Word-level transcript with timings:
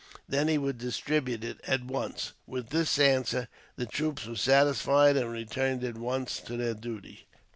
Then 0.27 0.47
he 0.47 0.57
would 0.57 0.79
distribute 0.79 1.43
it, 1.43 1.59
at 1.67 1.85
once. 1.85 2.31
With 2.47 2.69
this 2.69 2.97
answer 2.97 3.47
the 3.75 3.85
troops 3.85 4.25
were 4.25 4.35
satisfied, 4.35 5.15
and 5.15 5.31
returned 5.31 5.83
at 5.83 5.95
once 5.99 6.39
to 6.39 6.57
their 6.57 6.73
duty. 6.73 7.27